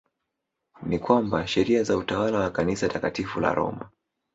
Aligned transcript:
Ni 0.83 0.99
kwamba 0.99 1.47
sheria 1.47 1.83
za 1.83 1.97
utawala 1.97 2.39
wa 2.39 2.51
kanisa 2.51 2.89
Takatifu 2.89 3.39
la 3.39 3.53
Roma 3.53 3.89